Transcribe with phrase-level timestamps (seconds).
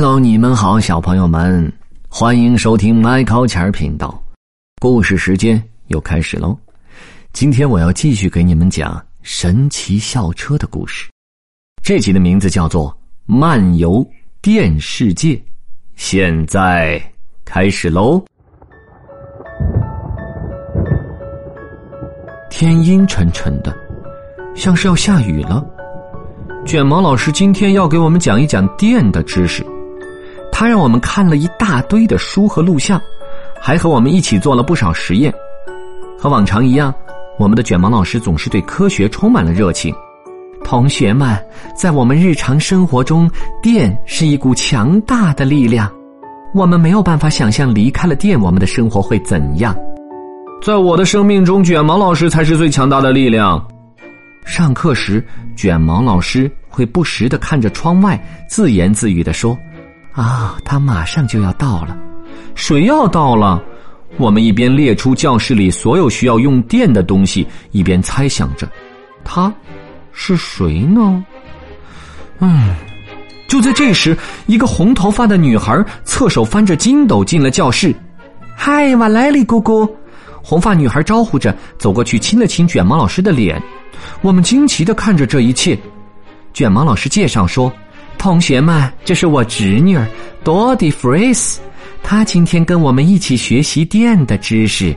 [0.00, 1.72] Hello，你们好，小朋友们，
[2.08, 4.22] 欢迎收听麦考钱儿频道。
[4.80, 6.56] 故事时间又开始喽。
[7.32, 11.10] 今天我要继续给你们讲神奇校车的故事。
[11.82, 12.92] 这集的名字叫做
[13.26, 14.08] 《漫游
[14.40, 15.30] 电世界》，
[15.96, 17.02] 现在
[17.44, 18.24] 开始喽。
[22.48, 23.76] 天阴沉沉的，
[24.54, 25.66] 像是要下雨了。
[26.64, 29.66] 卷毛老师今天要给我们讲一讲电的知识。
[30.58, 33.00] 他让我们看了一大堆的书和录像，
[33.62, 35.32] 还和我们一起做了不少实验。
[36.18, 36.92] 和往常一样，
[37.38, 39.94] 我们的卷毛老师总是对科学充满了热情。
[40.64, 41.40] 同学们，
[41.76, 43.30] 在我们日常生活中，
[43.62, 45.88] 电是一股强大的力量，
[46.52, 49.72] 我们没有办法想象离开了电，我们的生活会怎样。
[50.60, 53.64] 在我的生命中，卷毛老师才是最强大的力量。
[54.44, 59.56] 上课时，卷毛老师会不时的看着窗外，自言自语的说。
[60.18, 61.96] 啊，他马上就要到了，
[62.56, 63.62] 谁要到了？
[64.16, 68.68] 我们一边列出教室里所有需要用电的东西，一边猜想着，
[69.22, 69.54] 他
[70.12, 71.24] 是谁呢？
[72.40, 72.74] 嗯，
[73.46, 77.94] 就在这时，一个红头发的女孩侧手翻着筋斗进了教室。
[78.56, 79.88] 嗨，瓦莱里姑姑，
[80.42, 83.62] 红发女孩招呼着，走过去亲了亲卷毛老师的脸。
[84.20, 85.78] 我们惊奇的看着这一切。
[86.52, 87.72] 卷毛老师介绍说。
[88.18, 90.06] 同学们，这是我侄女儿
[90.42, 91.60] 多迪弗瑞斯，
[92.02, 94.94] 她今天跟我们一起学习电的知识。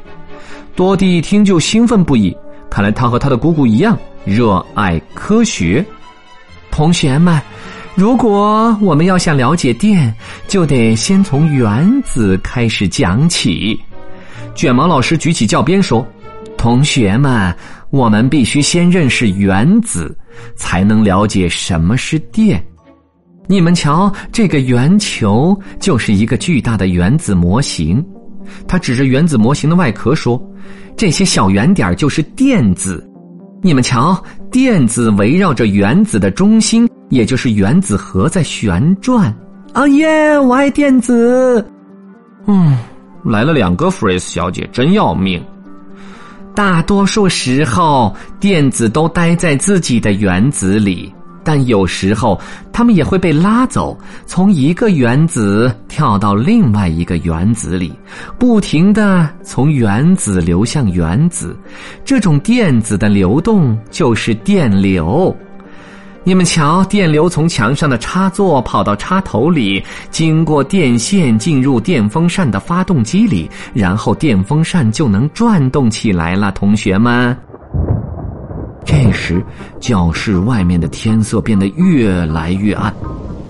[0.75, 2.36] 多蒂一听就兴奋不已，
[2.69, 5.86] 看来她和她的姑姑一样热爱科学。
[6.72, 7.39] 同学们，
[7.95, 10.14] 如果我们要想了解电，
[10.47, 13.80] 就得先从原子开始讲起。
[14.55, 16.05] 卷毛老师举起教鞭说
[16.58, 17.55] ：“同学们，
[17.92, 20.17] 我们必须先认识原子，
[20.55, 22.61] 才能了解什么是电。”
[23.52, 28.02] 你们瞧，这个圆球就是一个巨大的原子模型。
[28.66, 30.41] 他指着原子模型的外壳说
[30.95, 33.05] ：“这些小圆点就是电子。
[33.61, 39.36] 你们瞧，电子围绕着原子的中心，也就是原子核在旋转。
[39.73, 40.39] 哦耶！
[40.39, 41.70] 我爱电子。
[42.47, 42.77] 嗯，
[43.26, 45.43] 来了两个弗瑞斯小姐，真要命。
[46.55, 52.39] 大多数时候，电子都待在自己的原子里。”但有时候，
[52.71, 57.93] 它们也会被拉走，从一个原子跳到另外一个原子里，
[58.37, 61.57] 不停的从原子流向原子。
[62.05, 65.35] 这种电子的流动就是电流。
[66.23, 76.52] 你们瞧，电流从墙上的插座跑到插头里，经过电线进入电风扇的发动机里，然后电风扇就能转动起来了。
[76.52, 77.35] 同学们。
[78.86, 79.43] 这时，
[79.80, 82.93] 教室外面的天色变得越来越暗。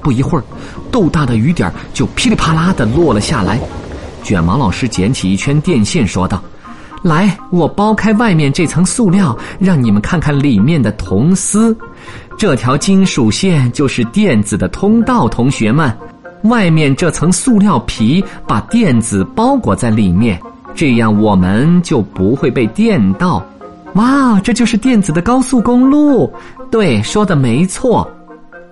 [0.02, 0.44] 不一会儿，
[0.92, 3.60] 豆大的雨点就噼里啪啦的落了下来。
[4.24, 6.44] 卷毛老师捡起一圈电线，说道
[7.02, 11.76] ：“来，我剥开外面这层塑料，让你们看看里面的铜丝。
[12.38, 15.28] 这条金属线就是电子的通道。
[15.28, 15.96] 同学们，
[16.44, 20.40] 外面这层塑料皮把电子包裹在里面，
[20.76, 23.44] 这样我们就不会被电到。”
[23.96, 26.32] 哇，这就是电子的高速公路。
[26.70, 28.10] 对，说的没错。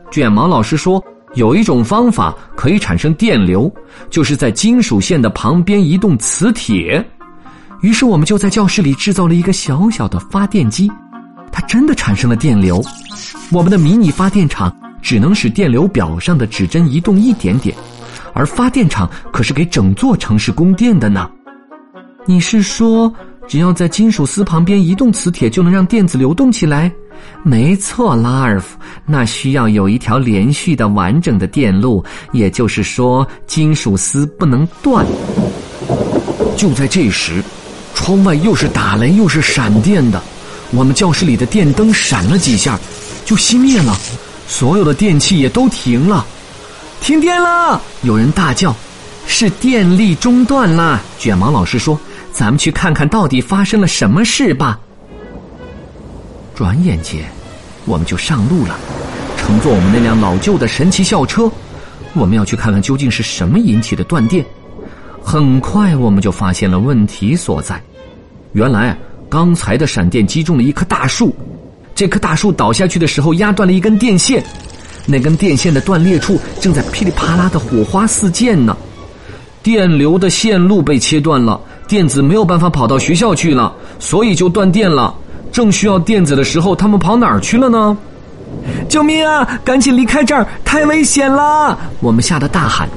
[0.10, 1.04] 卷毛老师说，
[1.36, 3.72] 有一种方法可以产生电流，
[4.10, 7.06] 就是在金属线的旁边移动磁铁。
[7.82, 10.90] 于是我们就在教室里制造了一个小小的发电机，
[11.52, 12.82] 它真的产生了电流。
[13.52, 17.76] 我们的迷你发电厂只能使电流表上的指针移动一点点，
[18.34, 21.30] 而发电厂可是给整座城市供电的呢。
[22.26, 23.14] 你是说？
[23.50, 26.90] 只要在金属丝旁边移动磁铁，就能让电子流动起来。
[27.42, 28.78] 没错，拉尔夫，
[29.08, 35.04] 那需要有一条连续的、完整的电路，也就是说，金属丝不能断。
[36.56, 37.44] 就在这时，
[37.96, 40.22] 窗外又是打雷又是闪电的，
[40.70, 42.80] 我们教室里的电灯闪了几下，
[43.26, 43.98] 就熄灭了，
[44.48, 46.24] 所有的电器也都停了，
[47.02, 47.82] 停电了！
[48.04, 48.76] 有人大叫
[49.26, 52.00] ：“是电力中断了！”卷毛老师说。
[52.32, 54.80] 咱们去看看到底发生了什么事吧。
[56.56, 57.24] 转眼间，
[57.86, 58.78] 我们就上路了，
[59.38, 61.50] 乘坐我们那辆老旧的神奇校车，
[62.14, 64.46] 我们要去看看究竟是什么引起的断电。
[65.24, 67.82] 很快，我们就发现了问题所在。
[68.54, 68.98] 原来，
[69.30, 71.36] 刚才的闪电击中了一棵大树，
[71.94, 74.44] 这棵大树倒下去的时候压断了一根电线，
[75.06, 78.76] 那根电线的断裂处正在噼里啪啦的火花四溅呢。
[79.62, 81.60] 电流的线路被切断了。
[81.90, 85.12] 电子没有办法跑到学校去了，所以就断电了。
[85.52, 87.98] 正需要电子的时候，他们跑哪儿去了呢？
[88.88, 89.60] 救命啊！
[89.66, 91.76] 赶紧离开这儿，太危险了！
[92.00, 92.88] 我们吓得大喊。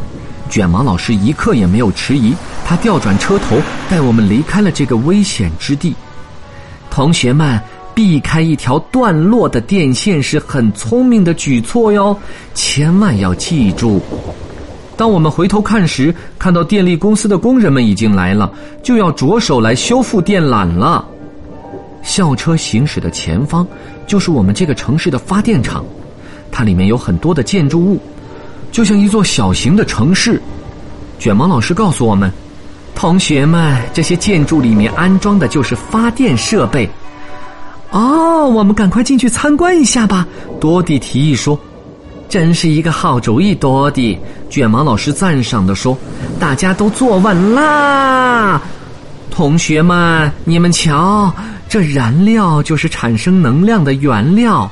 [0.51, 2.35] 卷毛老师一刻也没有迟疑，
[2.67, 3.57] 他调转车头，
[3.89, 5.95] 带我们离开了这个危险之地。
[6.91, 7.59] 同学们，
[7.95, 12.15] 避开一条断落的电线是很聪明的举措哟，
[12.53, 14.03] 千万要记住。
[15.03, 18.49] 当我们回头看时，看到电力公司的工人们已经来了，
[18.85, 21.05] 就要着手来修复电缆了。
[22.05, 23.67] 校车行驶的前方
[24.07, 25.85] 就是我们这个城市的发电厂，
[26.53, 28.01] 它里面有很多的建筑物，
[28.71, 30.41] 就像一座小型的城市。
[31.19, 32.33] 卷毛老师告诉我们，
[32.95, 36.89] 同学们，这些建筑里面安装的就是发电设备。
[37.91, 40.25] 哦，我们赶快进去参观一下吧。
[40.61, 41.59] 多迪提议说。
[42.33, 44.19] 真是一个好主意，多迪。
[44.49, 45.95] 卷毛老师赞赏的说
[46.41, 48.59] ：“大家都坐稳啦，
[49.31, 51.31] 同学们，你们瞧，
[51.69, 54.71] 这燃料就是产生能量的原料。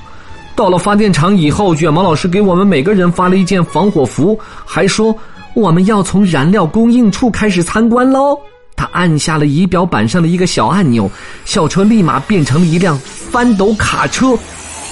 [0.57, 5.15] 到了发电厂以后，卷毛老师给我们每个人发了一件防火服，还说
[5.53, 8.39] 我们要从燃料供应处开始参观喽。
[8.75, 11.11] 他按下了仪表板上的一个小按钮，
[11.45, 14.35] 校车立马变成了一辆翻斗卡车。”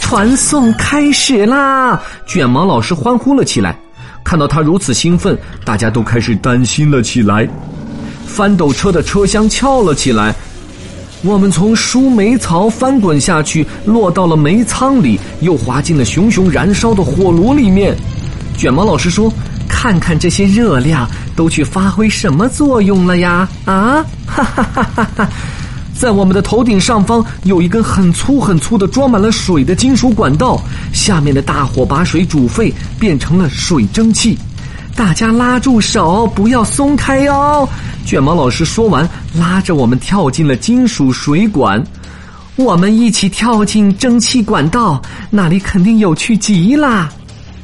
[0.09, 2.01] 传送开始啦！
[2.27, 3.79] 卷毛老师欢呼了起来。
[4.25, 7.47] 看到他如此兴奋，大家都开始担心了起来。
[8.25, 10.35] 翻斗车的车厢翘了起来，
[11.23, 17.95] 我们从输煤槽翻滚下去，落到了煤仓里，又滑进了熊熊燃烧的火炉里面。
[18.57, 19.31] 卷毛老师说
[19.69, 21.07] ：“看看这些热量
[21.37, 25.29] 都去发挥什么作用了呀？”啊，哈哈哈哈哈！
[25.99, 30.63] 在我们的头顶上方有一根很粗很粗的装满了水的金属管道，
[30.93, 34.39] 下面的大火把水煮沸，变成了水蒸气。
[34.95, 37.69] 大家拉住手，不要松开哟！
[38.07, 41.83] 卷毛老师说完，拉着我们跳进了金属水管。
[42.55, 47.09] 我们一起跳进蒸汽管道，那里肯定有趣极啦！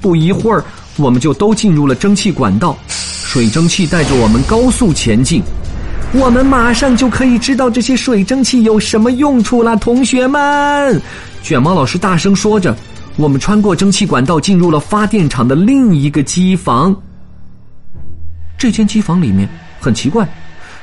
[0.01, 0.65] 不一会儿，
[0.97, 5.41] 我们就都进入了蒸汽管道，水蒸气带着我们高速前进。
[6.17, 11.03] 我们马上就可以知道这些水蒸气有什么用处了，同学们！
[11.43, 12.75] 卷毛老师大声说着。
[13.17, 16.95] 我们穿过蒸汽管道，进入了发电厂的另一个机房。
[18.57, 19.49] 这间机房里面
[19.81, 20.27] 很奇怪，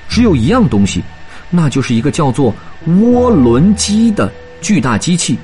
[0.10, 1.02] 只有一样东西，
[1.50, 2.54] 那就是一个叫做
[2.90, 4.30] 涡轮机的
[4.62, 5.38] 巨大机器。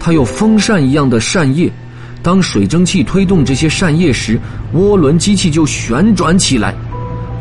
[0.00, 1.70] 它有风扇一样的扇叶，
[2.22, 4.40] 当水蒸气推动这些扇叶时，
[4.74, 6.74] 涡轮机器就旋转起来。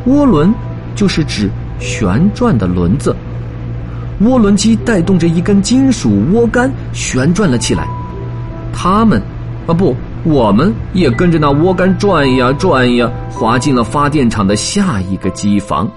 [0.08, 0.54] 涡轮
[0.94, 1.50] 就是指。
[1.80, 3.16] 旋转的轮子，
[4.22, 7.88] 涡轮机带动着一根金属涡杆旋转了起来。
[8.74, 9.22] 他们，
[9.68, 15.90] 啊不，我们也跟着那涡杆转呀转呀，滑进了发电厂的下一个机房。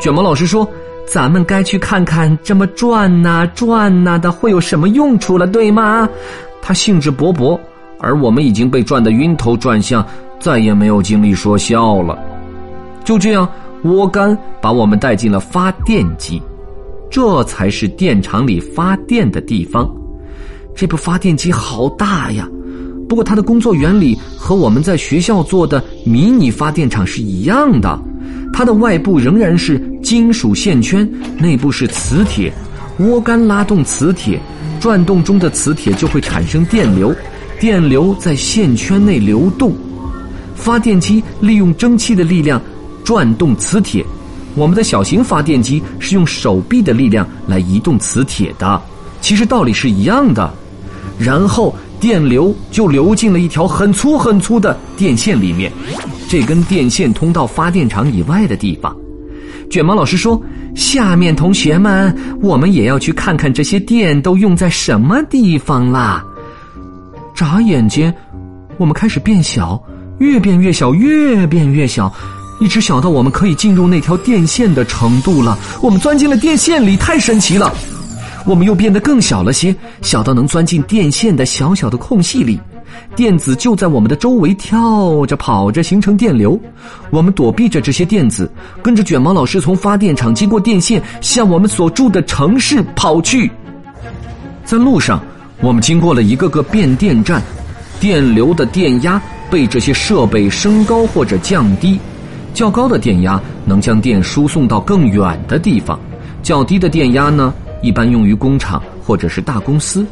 [0.00, 0.68] 卷毛老师说
[1.06, 6.08] ：“咱们该去看看这么转呐转呐的会有什么用处了，对吗？”
[6.60, 7.58] 他兴致勃勃，
[8.00, 10.04] 而我们已经被转得晕头转向，
[10.40, 12.18] 再也没有精力说笑了。
[13.04, 13.48] 就这样。
[13.84, 16.40] 涡杆把我们带进了发电机，
[17.10, 19.90] 这才是电厂里发电的地方。
[20.74, 22.48] 这部发电机好大呀，
[23.06, 28.00] 不过它的工作原理和我们在学校做的迷你发电厂是一样的。
[28.54, 31.08] 它的外部仍然是金属线圈，
[31.38, 32.52] 内部是磁铁。
[33.00, 34.40] 涡杆拉动磁铁，
[34.80, 37.14] 转动中的磁铁就会产生电流，
[37.60, 39.74] 电流在线圈内流动。
[40.54, 42.62] 发电机利用蒸汽的力量。
[43.04, 44.04] 转动磁铁，
[44.56, 48.82] 我们的小型发电机是用手臂的力量来移动磁铁的，
[49.20, 50.52] 其实道理是一样的。
[51.18, 55.70] 然后电流就流进了一条很粗很粗的电线里面，
[56.28, 58.94] 这根电线通到发电厂以外的地方。
[59.70, 60.40] 卷毛老师说
[60.74, 66.24] ：“下面同学们，我们也要去看看这些电都用在什么地方啦。”
[67.34, 68.14] 眨眼间，
[68.76, 69.82] 我们开始变小，
[70.18, 72.12] 越变越小，越变越小。
[72.60, 75.58] 一直小到我们可以进入那条电线的程度了。
[75.82, 77.72] 我们钻进了电线里，太神奇了。
[78.46, 82.60] 我们又变得更小了些，小到能钻进电线的小小的空隙里。
[83.16, 86.58] 电子就在我们的周围跳着、跑着，形成电流。
[87.10, 88.50] 我们躲避着这些电子，
[88.82, 93.50] 跟着卷毛老师从发电厂经过电线，向我们所住的城市跑去。
[94.64, 95.20] 在路上，
[95.60, 97.42] 我们经过了一个个变电站，
[97.98, 99.20] 电流的电压
[99.50, 101.98] 被这些设备升高或者降低。
[102.54, 105.98] 较高的电压能将电输送到更远的地方，
[106.42, 110.06] 较低的电压呢，一般用于工厂或者是大公司。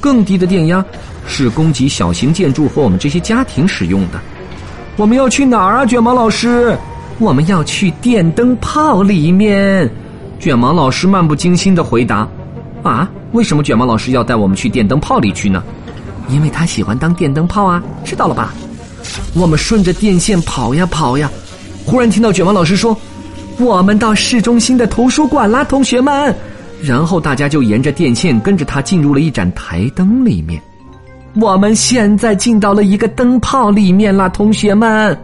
[0.00, 0.84] 更低的电压
[1.26, 4.20] 是供给小型建筑和我们这些家庭使用的。
[4.96, 6.76] 我们要去哪儿啊，卷毛老师？
[7.18, 9.88] 我们要去电灯泡里面。
[10.40, 12.26] 卷毛老师漫不经心的回答
[12.82, 15.62] ：“啊，为什么卷毛老师要带我们去电灯泡里去呢？”
[16.28, 18.52] 因为他喜欢当电灯泡啊，知道了吧？
[19.34, 21.30] 我们顺着电线跑呀跑呀，
[21.84, 22.96] 忽然听到卷毛老师说
[23.58, 26.34] ：“我们到市中心的图书馆啦，同学们。”
[26.82, 30.60] 然后大家就沿着电线跟着他进入了一盏台灯里面。
[31.40, 35.18] 我们现在进到了一个灯泡里面啦，同学们，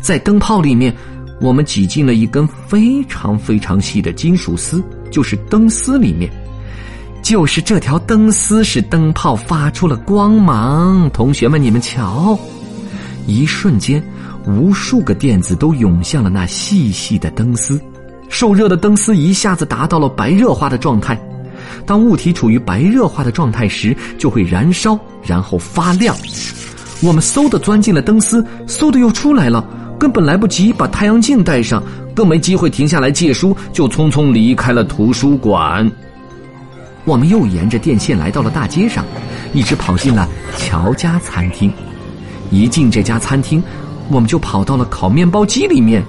[0.00, 0.94] 在灯泡里面，
[1.40, 6.30] 我们挤进了一根非常非常细的金属丝，就是灯丝里面。
[7.22, 12.38] 就是这条灯丝使灯泡发出了光芒，同学们，你们瞧，
[13.26, 14.02] 一瞬间，
[14.46, 17.80] 无数个电子都涌向了那细细的灯丝，
[18.28, 21.18] 受热的灯丝一下子达到了白热化的状态。
[21.86, 26.14] 当物体处于白热化的状态时，就会燃烧，然后发亮。
[27.02, 29.64] 我们嗖的钻进了灯丝，嗖的又出来了，
[29.98, 31.82] 根本来不及把太阳镜戴上，
[32.14, 35.90] 更没机会停下来借书，就匆匆离开了图书馆。
[37.04, 39.04] 我们又沿着电线来到了大街上，
[39.52, 41.72] 一直跑进了乔家餐厅。
[42.50, 43.62] 一进这家餐厅，
[44.12, 46.04] 我们就跑到了烤面包机里面。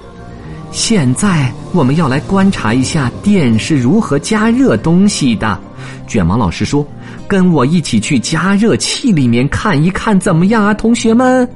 [0.71, 5.59] 现在我们要来观察一下电是如何加热东西的。
[6.07, 6.85] 卷毛老师说
[7.27, 11.47] ：“跟我一起去加热器里面看一看，怎么样啊，同学们？”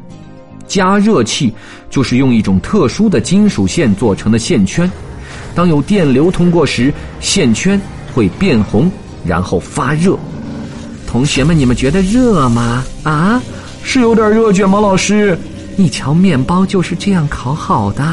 [0.68, 1.54] 加热器
[1.90, 4.90] 就是用一种特殊的金属线做成的线圈，
[5.56, 7.80] 当有电流通过时，线圈
[8.14, 8.90] 会变红。
[9.26, 10.18] 然后发热，
[11.06, 12.86] 同学们，你们觉得热吗？
[13.04, 13.42] 啊，
[13.84, 14.54] 是有点热。
[14.54, 15.38] 卷毛老师，
[15.80, 18.04] 你瞧，面包就是这样烤好的。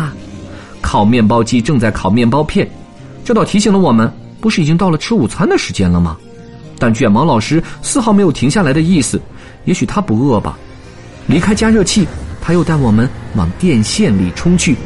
[0.82, 2.68] 烤面包机正在烤面包片，
[3.24, 6.14] 这倒提醒了我们，不是已经到了吃午餐的时间了吗？
[6.78, 9.18] 但卷毛老师丝毫没有停下来的意思，
[9.64, 10.58] 也许他不饿吧。
[11.26, 12.06] 离开加热器，
[12.38, 14.76] 他又带我们往电线里冲去。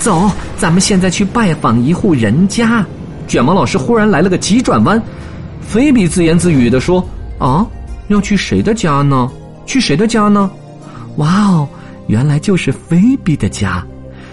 [0.00, 2.84] 走，咱们现在去拜访一户人家。
[3.28, 5.00] 卷毛老师忽然来了个急转弯。
[5.60, 7.06] 菲比自言自语的说
[7.38, 7.64] ：“啊，
[8.08, 9.30] 要去谁的家呢？
[9.66, 10.50] 去谁的家呢？
[11.18, 11.68] 哇哦，
[12.06, 13.84] 原来就是菲比的家。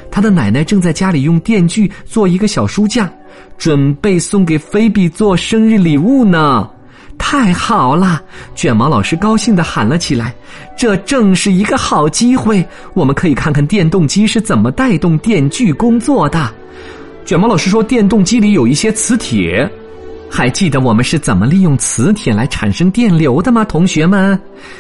[0.10, 3.10] 他的奶奶正在家里用电锯做一个小书架，
[3.58, 6.70] 准备送给菲比做生日礼物呢。
[7.18, 8.22] 太好了！”
[8.56, 10.34] 卷毛老师高兴的喊了起来
[10.76, 16.52] ：“这正是一个好机会，我们可以看看电动机是怎么带动电锯工作的。”
[17.24, 19.70] 卷毛老师说：“电动机里有一些磁铁。”
[20.30, 24.40] 还记得我们是怎么利用磁铁来产生电流的吗，同学们？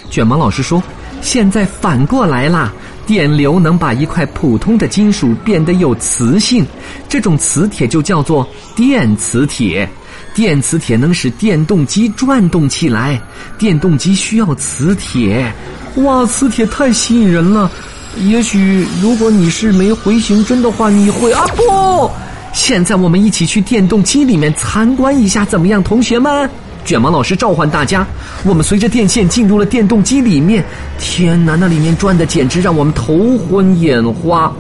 [0.10, 0.82] 卷毛老师说，
[1.22, 2.74] 现在反过来啦，
[3.06, 6.66] 电流能把一块普通的金属变得有磁性，
[7.08, 9.88] 这种磁铁就叫做电磁铁。
[10.34, 13.22] 电磁铁能使电动机转动起来，
[13.58, 15.54] 电动机需要磁铁。
[15.96, 17.70] 哇，磁铁太吸引人了！
[18.18, 22.10] 也许如果你是枚回形针的话，你会啊不。
[22.54, 26.50] 现在我们一起去电动机里面参观一下，怎么样，同学们？
[26.84, 28.06] 卷毛老师召唤大家，
[28.44, 30.64] 我们随着电线进入了电动机里面。
[31.00, 34.52] 天哪，那里面转的简直让我们头昏眼花。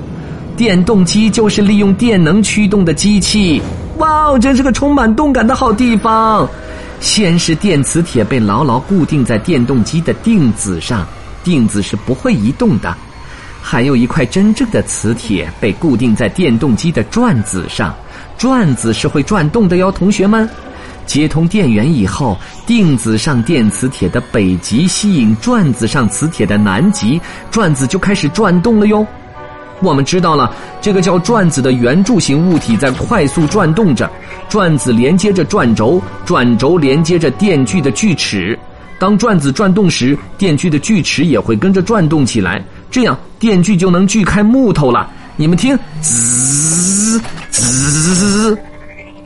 [0.55, 3.61] 电动机就是利用电能驱动的机器。
[3.97, 6.47] 哇哦，真是个充满动感的好地方。
[6.99, 11.07] 先是电磁铁被牢牢固定在电动机的定子上，
[11.43, 12.95] 定子是不会移动的。
[13.59, 17.95] 还有一块真正的磁铁被固定在电动机的转子上，
[18.37, 20.47] 转子是会转动的哟，同学们。
[21.11, 27.19] 接通电源以后，定子上电磁铁的北极吸引转子上磁铁的南极，
[27.51, 29.05] 转子就开始转动了哟。
[29.81, 34.09] 我们知道了，这个叫转子的圆柱形物体在快速转动着，
[34.47, 38.57] 转子连接着转轴，转轴连接着电锯的锯齿。
[38.97, 42.63] 当转子转动时，电锯的锯齿也会跟着转动起来。
[42.89, 45.09] 这样电锯就能锯开木头了。
[45.35, 48.57] 你们听，滋滋。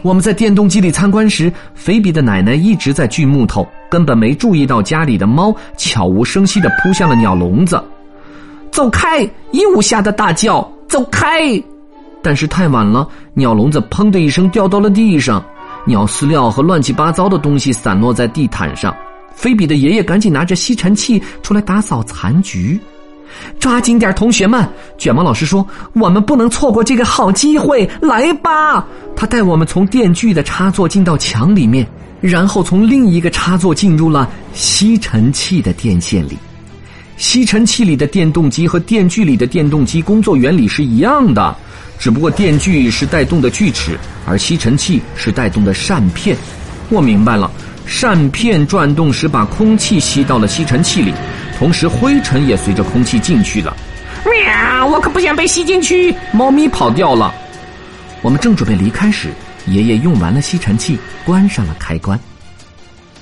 [0.05, 7.83] 我们在电动机里参观时，菲比的奶奶一直在锯木头，根本没注意到家里的猫悄无声息地扑向了鸟笼子。
[8.71, 9.21] 走开！
[9.51, 11.59] 鹦鹉吓得大叫：“走开！”
[12.21, 15.43] 但是太晚了，鸟笼子砰的一声掉到了地上，
[15.87, 18.95] 鸟饲料和乱七八糟的东西散落在地毯上。
[19.33, 22.79] 菲比的爷爷赶紧拿着吸尘器出来打扫残局。
[23.59, 24.67] 抓紧点，同学们！
[24.97, 31.87] 卷毛老师说：“我们不能错过这个好机会，来吧！”他带我们从电锯的插座进到墙里面，
[32.21, 36.37] 然后从另一个插座进入了吸尘器的电线里。
[37.17, 41.55] 吸尘器里的电动机和电锯里的电动机工作原理是一样的，
[41.97, 46.35] 只不过电锯是带动的锯齿，而吸尘器是带动的扇片。
[46.89, 47.49] 我明白了，
[47.85, 51.13] 扇片转动时把空气吸到了吸尘器里。
[51.57, 53.75] 同时，灰尘也随着空气进去了。
[54.25, 54.85] 喵！
[54.87, 56.13] 我可不想被吸进去。
[56.31, 57.33] 猫咪跑掉了。
[58.21, 59.29] 我们正准备离开时，
[59.67, 62.19] 爷爷用完了吸尘器，关上了开关。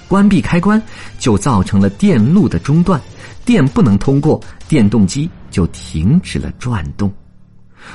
[0.08, 0.82] 关闭开关，
[1.20, 3.00] 就造成了电路的中断，
[3.46, 7.12] 电不能通过，电动机就停止了转动。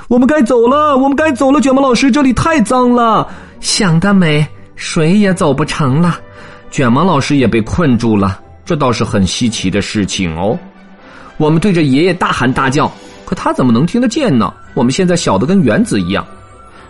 [0.09, 3.29] 我们该走了，我们该走了，卷毛老师，这里太脏了。
[3.61, 6.19] 想得美，谁也走不成了。
[6.71, 10.59] 卷毛老师也被困住了，这倒是很稀奇的事情哦。
[11.39, 12.93] 我们对着爷爷大喊大叫，
[13.25, 14.53] 可他怎么能听得见呢？
[14.75, 16.23] 我们现在小的跟原子一样。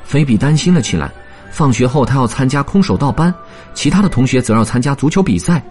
[0.02, 1.08] 菲比担心了起来。
[1.52, 3.32] 放学后，他要参加空手道班，
[3.74, 5.62] 其他的同学则要参加足球比赛。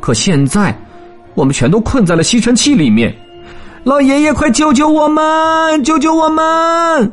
[0.00, 0.72] 可现在，
[1.34, 3.12] 我们全都困在了吸尘器里面。
[3.82, 5.82] 老爷爷，快救救我们！
[5.82, 7.12] 救救我们！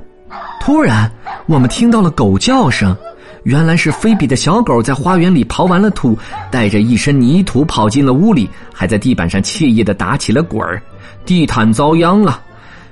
[0.61, 1.11] 突然，
[1.47, 2.95] 我们听到了狗叫声。
[3.43, 6.17] 原来是菲比的小狗在花园里刨完了土，
[6.49, 10.81] 带着一身泥土跑进了屋里，还在地板上惬意的打起了滚儿。
[11.25, 12.41] 地毯遭殃了，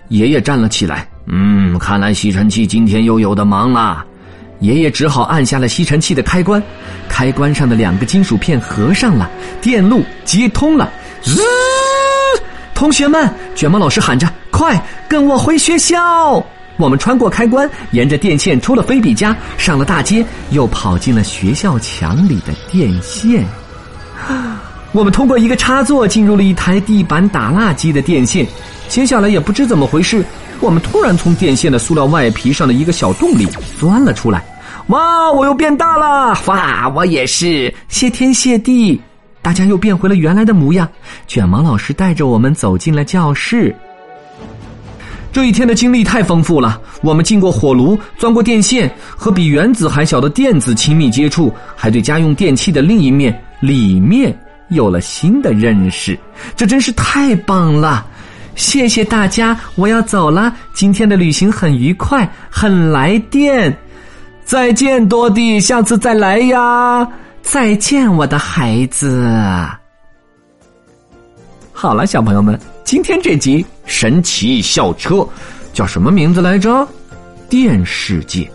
[0.10, 1.08] 爷爷站了起来。
[1.28, 4.06] 嗯，看来吸尘器今天又有的忙了。
[4.60, 6.62] 爷爷只好按下了吸尘器的开关，
[7.10, 9.30] 开关上的两个金属片合上了，
[9.62, 10.92] 电路接通了。
[11.24, 11.40] 日！
[12.76, 16.46] 同学们，卷毛老师喊着：“快跟我回学校！”
[16.82, 23.46] 我们穿过开关，沿着电线出了菲比家，上了大街，又跑进了学校墙里的电线。
[24.92, 28.46] 我们通过一个插座进入了一台地板打蜡机的电线。
[28.90, 30.26] 接下来也不知怎么回事，
[30.60, 33.48] 我们突然从电线的塑料外皮上的一个小洞里
[33.80, 34.44] 钻了出来。
[34.88, 35.32] 哇！
[35.32, 36.36] 我又变大了！
[36.48, 36.90] 哇！
[36.90, 37.74] 我也是！
[37.88, 39.00] 谢天谢地，
[39.42, 40.90] 大家又变回了原来的模样。
[41.28, 43.74] 卷毛老师带着我们走进了教室。
[45.32, 54.38] 这一天的经历太丰富了，我们进过火炉，钻过电线，和比原子还小的电子亲密接触，还对家用电器的另一面——里面
[54.70, 56.20] 有了新的认识。
[56.56, 58.06] 这真是太棒了！
[58.56, 60.54] 谢谢大家，我要走了。
[60.74, 63.76] 今天的旅行很愉快，很来电。
[64.44, 67.08] 再见，多蒂，下次再来呀！
[67.42, 69.26] 再见，我的孩子。
[71.72, 72.60] 好了，小朋友们，
[72.92, 75.26] 今天这集神奇校车
[75.72, 76.86] 叫什么名字来着？
[77.48, 78.52] 电视界，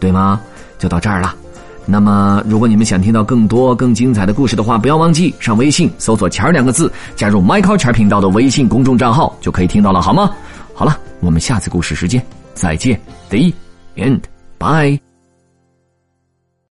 [0.00, 0.40] 对吗？
[0.76, 1.36] 就到这儿了。
[1.84, 10.34] 那么，如果你们想听到更多更精彩的故事的话，不要忘记上微信搜索“钱儿”两个字，加入 Michael 钱频道的微信公众账号，就可以听到了，好吗？
[10.74, 12.20] 好了，我们下次故事时间
[12.54, 13.52] 再见，The
[13.94, 15.05] end，bye。